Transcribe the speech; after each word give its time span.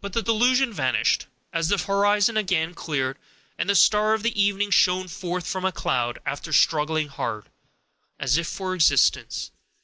But 0.00 0.12
the 0.12 0.22
delusion 0.24 0.72
vanished, 0.72 1.26
as 1.52 1.68
the 1.68 1.78
horizon 1.78 2.36
again 2.36 2.74
cleared, 2.74 3.16
and 3.56 3.70
the 3.70 3.76
star 3.76 4.12
of 4.12 4.26
evening 4.26 4.72
shone 4.72 5.06
forth 5.06 5.46
from 5.46 5.64
a 5.64 5.70
cloud, 5.70 6.18
after 6.26 6.52
struggling 6.52 7.06
hard, 7.06 7.48
as 8.18 8.36
if 8.36 8.48
for 8.48 8.74
existence. 8.74 9.52